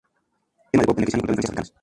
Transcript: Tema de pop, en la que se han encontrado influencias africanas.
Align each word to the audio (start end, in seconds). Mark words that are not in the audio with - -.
Tema 0.71 0.81
de 0.81 0.87
pop, 0.87 0.97
en 0.97 1.01
la 1.01 1.05
que 1.05 1.11
se 1.11 1.17
han 1.17 1.19
encontrado 1.19 1.37
influencias 1.37 1.59
africanas. 1.69 1.73